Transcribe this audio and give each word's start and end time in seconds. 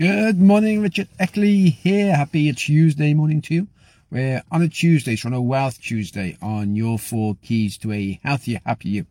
Good 0.00 0.40
morning, 0.40 0.80
Richard 0.80 1.08
Eckley 1.18 1.68
here. 1.68 2.16
Happy 2.16 2.50
Tuesday 2.54 3.12
morning 3.12 3.42
to 3.42 3.54
you. 3.54 3.68
We're 4.10 4.42
on 4.50 4.62
a 4.62 4.68
Tuesday, 4.68 5.14
so 5.14 5.28
on 5.28 5.34
a 5.34 5.42
Wealth 5.42 5.78
Tuesday 5.78 6.38
on 6.40 6.74
your 6.74 6.98
four 6.98 7.36
keys 7.42 7.76
to 7.76 7.92
a 7.92 8.18
healthier, 8.24 8.62
happier 8.64 8.90
you. 8.90 9.06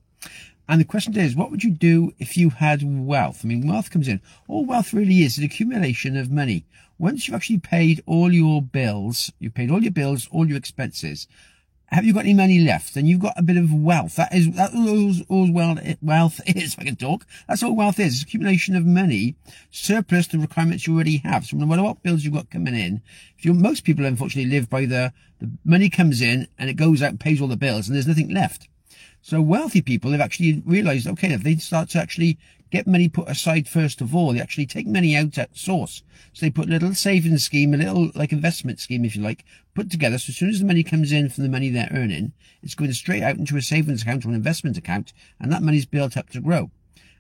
And 0.68 0.82
the 0.82 0.86
question 0.86 1.16
is, 1.16 1.36
what 1.36 1.52
would 1.52 1.64
you 1.64 1.70
do 1.70 2.14
if 2.18 2.38
you 2.38 2.50
had 2.50 2.82
wealth? 2.84 3.42
I 3.44 3.50
mean, 3.50 3.68
wealth 3.68 3.92
comes 3.92 4.08
in. 4.08 4.20
All 4.48 4.66
wealth 4.66 4.92
really 4.92 5.22
is 5.22 5.38
an 5.38 5.44
accumulation 5.44 6.18
of 6.18 6.32
money. 6.32 6.66
Once 6.98 7.28
you've 7.28 7.36
actually 7.36 7.60
paid 7.60 8.02
all 8.08 8.34
your 8.34 8.60
bills, 8.60 9.32
you've 9.38 9.54
paid 9.54 9.70
all 9.70 9.84
your 9.84 9.92
bills, 9.92 10.28
all 10.32 10.48
your 10.48 10.58
expenses, 10.58 11.28
have 11.92 12.06
you 12.06 12.14
got 12.14 12.22
any 12.22 12.34
money 12.34 12.60
left? 12.60 12.94
Then 12.94 13.06
you've 13.06 13.20
got 13.20 13.34
a 13.38 13.42
bit 13.42 13.58
of 13.58 13.74
wealth. 13.74 14.16
That 14.16 14.34
is, 14.34 14.52
that 14.52 14.74
all, 14.74 15.14
all 15.28 15.52
wealth, 15.52 15.80
wealth 16.02 16.40
is, 16.48 16.74
if 16.74 16.80
I 16.80 16.84
can 16.84 16.96
talk. 16.96 17.26
That's 17.48 17.64
all 17.64 17.76
wealth 17.76 18.00
is. 18.00 18.16
It's 18.16 18.24
accumulation 18.24 18.76
of 18.76 18.86
money, 18.86 19.36
surplus 19.72 20.28
to 20.28 20.40
requirements 20.40 20.86
you 20.86 20.96
already 20.96 21.18
have. 21.18 21.46
So 21.46 21.58
no 21.58 21.66
matter 21.66 21.84
what 21.84 22.04
bills 22.04 22.24
you've 22.24 22.34
got 22.34 22.52
coming 22.52 22.76
in, 22.76 23.02
if 23.38 23.46
you 23.46 23.54
most 23.54 23.84
people 23.84 24.06
unfortunately 24.06 24.52
live 24.52 24.70
by 24.70 24.86
the, 24.86 25.14
the 25.40 25.50
money 25.66 25.90
comes 25.90 26.22
in 26.22 26.48
and 26.58 26.70
it 26.70 26.76
goes 26.76 27.02
out 27.02 27.10
and 27.10 27.20
pays 27.20 27.42
all 27.42 27.48
the 27.48 27.58
bills 27.58 27.88
and 27.88 27.96
there's 27.96 28.08
nothing 28.08 28.34
left. 28.34 28.68
So 29.22 29.42
wealthy 29.42 29.82
people 29.82 30.12
have 30.12 30.22
actually 30.22 30.62
realized, 30.66 31.08
okay, 31.08 31.34
if 31.34 31.44
they 31.44 31.56
start 31.58 31.90
to 31.90 32.00
actually 32.00 32.38
get 32.72 32.88
money 32.88 33.10
put 33.10 33.30
aside 33.30 33.68
first 33.68 34.02
of 34.02 34.16
all, 34.16 34.34
they 34.34 34.40
actually 34.40 34.66
take 34.66 34.88
money 34.88 35.16
out 35.16 35.38
at 35.38 35.58
source. 35.58 36.04
So 36.34 36.46
they 36.46 36.52
put 36.52 36.68
a 36.68 36.72
little 36.72 36.94
savings 36.94 37.44
scheme, 37.44 37.74
a 37.74 37.78
little 37.78 38.12
like 38.16 38.32
investment 38.32 38.80
scheme, 38.80 39.06
if 39.06 39.16
you 39.16 39.22
like, 39.22 39.46
put 39.74 39.90
together. 39.90 40.18
So 40.18 40.32
as 40.32 40.38
soon 40.38 40.50
as 40.50 40.60
the 40.60 40.66
money 40.66 40.84
comes 40.84 41.12
in 41.12 41.30
from 41.30 41.44
the 41.44 41.50
money 41.50 41.70
they're 41.70 41.92
earning, 41.92 42.34
it's 42.62 42.76
going 42.76 42.94
straight 42.94 43.24
out 43.24 43.38
into 43.38 43.58
a 43.58 43.62
savings 43.62 44.02
account 44.02 44.26
or 44.26 44.30
an 44.30 44.36
investment 44.36 44.78
account, 44.78 45.14
and 45.40 45.52
that 45.52 45.64
money's 45.64 45.86
built 45.86 46.18
up 46.18 46.30
to 46.30 46.42
grow. 46.42 46.72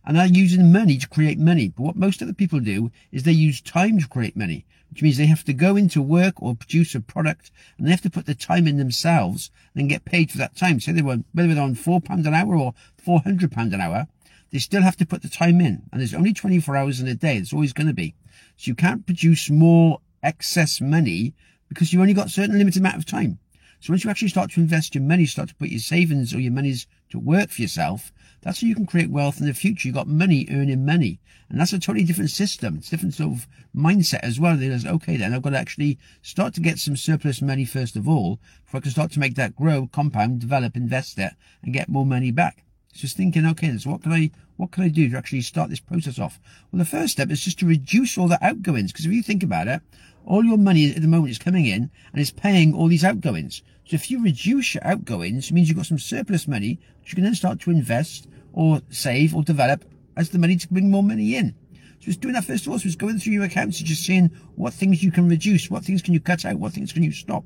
And 0.06 0.18
they're 0.18 0.28
using 0.28 0.72
money 0.72 0.98
to 0.98 1.08
create 1.08 1.38
money. 1.38 1.70
But 1.70 1.84
what 1.84 1.96
most 1.96 2.22
other 2.22 2.34
people 2.34 2.60
do 2.60 2.92
is 3.12 3.24
they 3.24 3.32
use 3.32 3.62
time 3.62 4.00
to 4.00 4.08
create 4.08 4.38
money 4.38 4.66
which 4.90 5.02
means 5.02 5.18
they 5.18 5.28
have 5.28 5.44
to 5.44 5.54
go 5.54 5.76
into 5.76 6.02
work 6.02 6.42
or 6.42 6.56
produce 6.56 6.96
a 6.96 7.00
product 7.00 7.52
and 7.78 7.86
they 7.86 7.92
have 7.92 8.02
to 8.02 8.10
put 8.10 8.26
the 8.26 8.36
time 8.36 8.68
in 8.68 8.78
themselves 8.78 9.52
and 9.76 9.90
get 9.90 10.06
paid 10.06 10.32
for 10.32 10.38
that 10.38 10.56
time. 10.56 10.80
So 10.80 10.92
they 10.92 11.02
were, 11.02 11.20
whether 11.34 11.54
they're 11.54 11.64
on 11.64 11.76
four 11.76 12.02
pounds 12.02 12.26
an 12.26 12.34
hour 12.34 12.56
or 12.56 12.74
400 12.98 13.52
pounds 13.52 13.74
an 13.74 13.82
hour, 13.82 14.08
they 14.52 14.60
still 14.60 14.82
have 14.82 14.98
to 14.98 15.06
put 15.06 15.22
the 15.22 15.30
time 15.30 15.62
in. 15.62 15.84
And 15.92 16.02
there's 16.02 16.14
only 16.14 16.34
24 16.34 16.76
hours 16.76 17.00
in 17.00 17.08
a 17.08 17.16
day. 17.16 17.38
It's 17.38 17.54
always 17.54 17.74
going 17.74 17.88
to 17.88 17.94
be. 17.94 18.16
So 18.58 18.70
you 18.70 18.76
can't 18.76 19.06
produce 19.06 19.50
more 19.50 20.02
excess 20.24 20.82
money 20.82 21.34
because 21.68 21.94
you've 21.94 22.02
only 22.02 22.14
got 22.14 22.28
a 22.28 22.32
certain 22.32 22.58
limited 22.58 22.80
amount 22.80 22.98
of 22.98 23.06
time. 23.06 23.40
So 23.82 23.94
once 23.94 24.04
you 24.04 24.10
actually 24.10 24.30
start 24.30 24.52
to 24.52 24.60
invest 24.60 24.94
your 24.94 25.04
money, 25.04 25.26
start 25.26 25.50
to 25.50 25.56
put 25.56 25.70
your 25.70 25.80
savings 25.80 26.34
or 26.34 26.40
your 26.40 26.52
monies 26.52 26.86
to 27.12 27.20
work 27.20 27.50
for 27.50 27.62
yourself, 27.62 28.12
that's 28.42 28.62
how 28.62 28.68
you 28.68 28.76
can 28.76 28.86
create 28.86 29.10
wealth 29.10 29.40
in 29.40 29.48
the 29.48 29.54
future. 29.54 29.88
You've 29.88 29.96
got 29.96 30.08
money 30.08 30.48
earning 30.52 30.86
money. 30.86 31.20
And 31.50 31.60
that's 31.60 31.74
a 31.74 31.80
totally 31.80 32.04
different 32.04 32.30
system. 32.30 32.78
It's 32.78 32.90
different 32.90 33.14
sort 33.14 33.34
of 33.34 33.48
mindset 33.76 34.20
as 34.20 34.40
well. 34.40 34.58
There's, 34.58 34.86
okay, 34.86 35.18
then 35.18 35.34
I've 35.34 35.42
got 35.42 35.52
to 35.52 35.58
actually 35.58 35.98
start 36.22 36.54
to 36.56 36.62
get 36.62 36.78
some 36.78 36.98
surplus 36.98 37.42
money 37.42 37.66
first 37.66 37.96
of 37.96 38.08
all, 38.08 38.40
before 38.66 38.80
I 38.80 38.82
can 38.82 38.92
start 38.92 39.12
to 39.14 39.20
make 39.20 39.36
that 39.36 39.56
grow, 39.56 39.88
compound, 39.88 40.42
develop, 40.42 40.76
invest 40.76 41.18
it, 41.18 41.34
and 41.64 41.74
get 41.74 41.90
more 41.90 42.06
money 42.06 42.32
back. 42.32 42.66
It's 42.92 43.02
just 43.02 43.18
thinking, 43.18 43.46
okay, 43.46 43.78
so 43.78 43.92
what 43.92 44.04
can 44.04 44.12
I, 44.12 44.32
what 44.58 44.72
can 44.72 44.84
I 44.84 44.90
do 44.90 45.10
to 45.10 45.18
actually 45.18 45.42
start 45.42 45.70
this 45.70 45.80
process 45.80 46.20
off? 46.20 46.40
Well, 46.72 46.80
the 46.80 46.86
first 46.86 47.14
step 47.14 47.30
is 47.30 47.42
just 47.42 47.60
to 47.60 47.66
reduce 47.66 48.18
all 48.18 48.28
the 48.28 48.44
outgoings. 48.44 48.92
Because 48.92 49.06
if 49.06 49.12
you 49.12 49.24
think 49.24 49.44
about 49.44 49.68
it, 49.68 49.82
all 50.26 50.44
your 50.44 50.58
money 50.58 50.92
at 50.94 51.02
the 51.02 51.08
moment 51.08 51.32
is 51.32 51.40
coming 51.40 51.66
in 51.66 51.90
and 52.12 52.22
is 52.22 52.32
paying 52.32 52.74
all 52.74 52.88
these 52.88 53.04
outgoings. 53.04 53.62
So 53.86 53.96
if 53.96 54.12
you 54.12 54.24
reduce 54.24 54.76
your 54.76 54.86
outgoings, 54.86 55.50
it 55.50 55.54
means 55.54 55.68
you've 55.68 55.78
got 55.78 55.88
some 55.88 56.00
surplus 56.00 56.48
money, 56.48 56.80
which 57.00 57.12
you 57.12 57.16
can 57.16 57.24
then 57.24 57.36
start 57.36 57.60
to 57.62 57.72
invest 57.72 58.28
or 58.54 58.82
save 58.90 59.36
or 59.36 59.44
develop 59.44 59.86
as 60.16 60.30
the 60.30 60.40
money 60.40 60.58
to 60.58 60.68
bring 60.68 60.92
more 60.92 61.04
money 61.04 61.36
in. 61.36 61.56
So 62.00 62.10
it's 62.10 62.18
doing 62.18 62.34
that 62.34 62.46
first 62.46 62.66
of 62.66 62.72
all. 62.72 62.80
So 62.80 62.88
it's 62.88 62.96
going 62.96 63.20
through 63.20 63.34
your 63.34 63.44
accounts 63.44 63.80
and 63.80 63.88
just 63.88 64.06
seeing 64.06 64.28
what 64.56 64.74
things 64.74 65.04
you 65.04 65.12
can 65.12 65.28
reduce, 65.28 65.70
what 65.70 65.84
things 65.84 66.02
can 66.02 66.14
you 66.14 66.20
cut 66.20 66.46
out, 66.46 66.58
what 66.58 66.74
things 66.74 66.94
can 66.94 67.04
you 67.04 67.12
stop. 67.12 67.46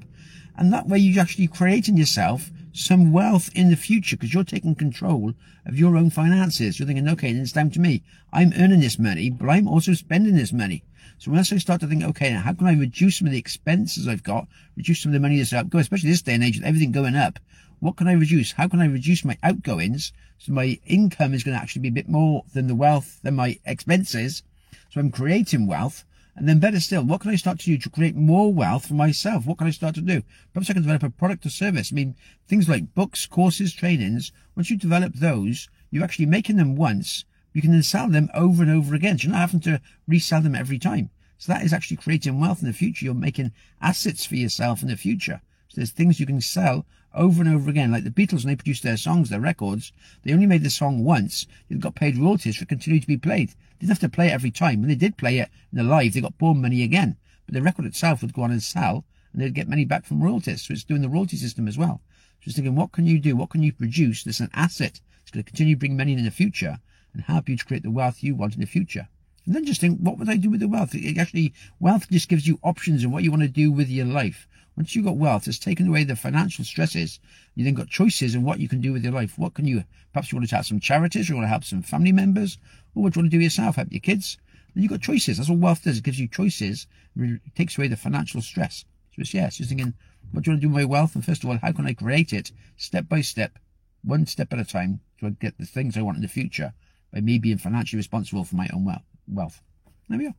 And 0.57 0.71
that 0.73 0.87
way 0.87 0.97
you're 0.99 1.21
actually 1.21 1.47
creating 1.47 1.97
yourself 1.97 2.51
some 2.73 3.11
wealth 3.11 3.49
in 3.53 3.69
the 3.69 3.75
future 3.75 4.17
because 4.17 4.33
you're 4.33 4.43
taking 4.43 4.75
control 4.75 5.33
of 5.65 5.77
your 5.77 5.95
own 5.95 6.09
finances. 6.09 6.79
You're 6.79 6.87
thinking, 6.87 7.07
okay, 7.07 7.31
it's 7.31 7.51
down 7.51 7.69
to 7.71 7.79
me. 7.79 8.03
I'm 8.33 8.51
earning 8.57 8.79
this 8.79 8.97
money, 8.97 9.29
but 9.29 9.47
I'm 9.47 9.67
also 9.67 9.93
spending 9.93 10.35
this 10.35 10.51
money. 10.51 10.83
So 11.19 11.31
once 11.31 11.53
I 11.53 11.57
start 11.57 11.81
to 11.81 11.87
think, 11.87 12.03
okay, 12.03 12.31
now 12.31 12.41
how 12.41 12.53
can 12.53 12.67
I 12.67 12.73
reduce 12.73 13.19
some 13.19 13.27
of 13.27 13.31
the 13.31 13.39
expenses 13.39 14.07
I've 14.07 14.23
got, 14.23 14.47
reduce 14.75 15.01
some 15.01 15.11
of 15.11 15.13
the 15.13 15.19
money 15.19 15.37
that's 15.37 15.53
outgoing, 15.53 15.81
especially 15.81 16.09
this 16.09 16.23
day 16.23 16.33
and 16.33 16.43
age 16.43 16.57
with 16.57 16.65
everything 16.65 16.91
going 16.91 17.15
up. 17.15 17.39
What 17.79 17.97
can 17.97 18.07
I 18.07 18.13
reduce? 18.13 18.53
How 18.53 18.67
can 18.67 18.81
I 18.81 18.87
reduce 18.87 19.23
my 19.23 19.37
outgoings 19.43 20.11
so 20.39 20.53
my 20.53 20.79
income 20.85 21.33
is 21.33 21.43
going 21.43 21.55
to 21.55 21.61
actually 21.61 21.83
be 21.83 21.89
a 21.89 21.91
bit 21.91 22.09
more 22.09 22.43
than 22.53 22.67
the 22.67 22.75
wealth, 22.75 23.19
than 23.21 23.35
my 23.35 23.59
expenses? 23.65 24.41
So 24.89 24.99
I'm 24.99 25.11
creating 25.11 25.67
wealth. 25.67 26.05
And 26.35 26.49
then 26.49 26.59
better 26.59 26.79
still, 26.79 27.03
what 27.03 27.21
can 27.21 27.31
I 27.31 27.35
start 27.35 27.59
to 27.59 27.65
do 27.65 27.77
to 27.77 27.89
create 27.89 28.15
more 28.15 28.51
wealth 28.51 28.87
for 28.87 28.95
myself? 28.95 29.45
What 29.45 29.59
can 29.59 29.67
I 29.67 29.71
start 29.71 29.95
to 29.95 30.01
do? 30.01 30.23
Perhaps 30.53 30.69
I 30.69 30.73
can 30.73 30.81
develop 30.81 31.03
a 31.03 31.09
product 31.09 31.45
or 31.45 31.49
service. 31.49 31.91
I 31.91 31.95
mean, 31.95 32.15
things 32.47 32.67
like 32.67 32.95
books, 32.95 33.25
courses, 33.25 33.73
trainings. 33.73 34.31
Once 34.55 34.69
you 34.69 34.77
develop 34.77 35.13
those, 35.13 35.69
you're 35.91 36.03
actually 36.03 36.25
making 36.25 36.57
them 36.57 36.75
once 36.75 37.25
you 37.53 37.61
can 37.61 37.71
then 37.71 37.83
sell 37.83 38.09
them 38.09 38.29
over 38.33 38.63
and 38.63 38.71
over 38.71 38.95
again. 38.95 39.17
So 39.17 39.25
you're 39.25 39.33
not 39.33 39.41
having 39.41 39.59
to 39.61 39.81
resell 40.07 40.41
them 40.41 40.55
every 40.55 40.79
time. 40.79 41.11
So 41.37 41.53
that 41.53 41.63
is 41.63 41.71
actually 41.71 41.97
creating 41.97 42.39
wealth 42.39 42.61
in 42.61 42.67
the 42.67 42.73
future. 42.73 43.05
You're 43.05 43.13
making 43.13 43.51
assets 43.79 44.25
for 44.25 44.35
yourself 44.35 44.81
in 44.81 44.87
the 44.87 44.97
future. 44.97 45.41
So 45.73 45.81
there's 45.81 45.89
things 45.89 46.19
you 46.19 46.27
can 46.27 46.39
sell 46.39 46.85
over 47.15 47.41
and 47.41 47.51
over 47.51 47.67
again. 47.67 47.91
Like 47.91 48.03
the 48.03 48.11
Beatles, 48.11 48.45
when 48.45 48.49
they 48.49 48.55
produced 48.55 48.83
their 48.83 48.95
songs, 48.95 49.31
their 49.31 49.39
records, 49.39 49.91
they 50.21 50.31
only 50.31 50.45
made 50.45 50.61
the 50.61 50.69
song 50.69 51.03
once. 51.03 51.47
They 51.67 51.77
got 51.77 51.95
paid 51.95 52.15
royalties 52.15 52.57
for 52.57 52.65
continuing 52.65 53.01
to 53.01 53.07
be 53.07 53.17
played. 53.17 53.49
They 53.49 53.55
didn't 53.79 53.89
have 53.89 53.99
to 54.01 54.09
play 54.09 54.27
it 54.27 54.33
every 54.33 54.51
time. 54.51 54.81
When 54.81 54.89
they 54.89 54.95
did 54.95 55.17
play 55.17 55.39
it 55.39 55.49
in 55.71 55.79
the 55.79 55.83
live, 55.83 56.13
they 56.13 56.21
got 56.21 56.39
more 56.39 56.53
money 56.53 56.83
again. 56.83 57.17
But 57.47 57.55
the 57.55 57.63
record 57.63 57.85
itself 57.85 58.21
would 58.21 58.35
go 58.35 58.43
on 58.43 58.51
and 58.51 58.61
sell, 58.61 59.03
and 59.31 59.41
they'd 59.41 59.55
get 59.55 59.67
money 59.67 59.83
back 59.83 60.05
from 60.05 60.21
royalties. 60.21 60.61
So 60.61 60.73
it's 60.73 60.83
doing 60.83 61.01
the 61.01 61.09
royalty 61.09 61.37
system 61.37 61.67
as 61.67 61.75
well. 61.75 62.01
So 62.41 62.49
it's 62.49 62.55
thinking, 62.55 62.75
what 62.75 62.91
can 62.91 63.07
you 63.07 63.17
do? 63.17 63.35
What 63.35 63.49
can 63.49 63.63
you 63.63 63.73
produce 63.73 64.23
that's 64.23 64.41
an 64.41 64.51
asset? 64.53 65.01
It's 65.23 65.31
going 65.31 65.43
to 65.43 65.49
continue 65.49 65.73
to 65.73 65.79
bring 65.79 65.97
money 65.97 66.13
in 66.13 66.23
the 66.23 66.29
future 66.29 66.77
and 67.13 67.23
help 67.23 67.49
you 67.49 67.57
to 67.57 67.65
create 67.65 67.81
the 67.81 67.89
wealth 67.89 68.21
you 68.21 68.35
want 68.35 68.53
in 68.53 68.61
the 68.61 68.67
future. 68.67 69.07
And 69.45 69.53
then 69.53 69.65
just 69.65 69.81
think, 69.81 69.99
what 69.99 70.17
would 70.17 70.29
I 70.29 70.37
do 70.37 70.49
with 70.49 70.61
the 70.61 70.67
wealth? 70.67 70.95
It 70.95 71.17
actually, 71.17 71.53
wealth 71.79 72.09
just 72.09 72.29
gives 72.29 72.47
you 72.47 72.59
options 72.63 73.03
and 73.03 73.11
what 73.11 73.23
you 73.23 73.31
want 73.31 73.43
to 73.43 73.49
do 73.49 73.71
with 73.71 73.89
your 73.89 74.05
life. 74.05 74.47
Once 74.77 74.95
you've 74.95 75.05
got 75.05 75.17
wealth, 75.17 75.47
it's 75.47 75.59
taken 75.59 75.87
away 75.87 76.03
the 76.03 76.15
financial 76.15 76.63
stresses. 76.63 77.19
You 77.53 77.63
then 77.63 77.73
got 77.73 77.89
choices 77.89 78.35
and 78.35 78.43
what 78.43 78.59
you 78.59 78.67
can 78.67 78.81
do 78.81 78.93
with 78.93 79.03
your 79.03 79.13
life. 79.13 79.37
What 79.37 79.53
can 79.53 79.65
you, 79.65 79.83
perhaps 80.13 80.31
you 80.31 80.37
want 80.37 80.49
to 80.49 80.55
help 80.55 80.65
some 80.65 80.79
charities, 80.79 81.29
or 81.29 81.33
you 81.33 81.37
want 81.37 81.45
to 81.45 81.49
help 81.49 81.63
some 81.63 81.81
family 81.81 82.11
members, 82.11 82.57
or 82.95 83.03
what 83.03 83.13
do 83.13 83.19
you 83.19 83.23
want 83.23 83.31
to 83.31 83.37
do 83.37 83.43
yourself, 83.43 83.75
help 83.75 83.91
your 83.91 83.99
kids? 83.99 84.37
Then 84.73 84.83
you've 84.83 84.91
got 84.91 85.01
choices. 85.01 85.37
That's 85.37 85.49
what 85.49 85.59
wealth 85.59 85.83
does. 85.83 85.97
It 85.97 86.03
gives 86.03 86.19
you 86.19 86.27
choices. 86.27 86.87
It 87.15 87.41
takes 87.55 87.77
away 87.77 87.89
the 87.89 87.97
financial 87.97 88.41
stress. 88.41 88.85
So 89.11 89.21
it's, 89.21 89.33
yeah, 89.33 89.47
it's 89.47 89.57
just 89.57 89.69
thinking, 89.69 89.93
what 90.31 90.43
do 90.43 90.49
you 90.49 90.53
want 90.53 90.61
to 90.61 90.67
do 90.67 90.73
with 90.73 90.81
my 90.81 90.85
wealth? 90.85 91.15
And 91.15 91.23
first 91.23 91.43
of 91.43 91.49
all, 91.49 91.57
how 91.57 91.71
can 91.73 91.85
I 91.85 91.93
create 91.93 92.33
it 92.33 92.51
step 92.77 93.07
by 93.07 93.21
step, 93.21 93.59
one 94.03 94.25
step 94.25 94.51
at 94.53 94.59
a 94.59 94.65
time 94.65 95.01
to 95.19 95.31
get 95.31 95.57
the 95.59 95.65
things 95.65 95.97
I 95.97 96.01
want 96.01 96.17
in 96.17 96.23
the 96.23 96.29
future? 96.29 96.73
by 97.13 97.21
me 97.21 97.37
being 97.37 97.59
financially 97.59 97.99
responsible 97.99 98.43
for 98.43 98.55
my 98.55 98.67
own 98.73 98.83
wealth. 99.27 99.61
There 100.09 100.17
we 100.17 100.25
go. 100.25 100.33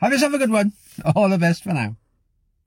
Have 0.00 0.12
yourself 0.12 0.34
a 0.34 0.38
good 0.38 0.50
one. 0.50 0.72
All 1.14 1.28
the 1.28 1.38
best 1.38 1.62
for 1.64 1.72
now. 1.72 1.96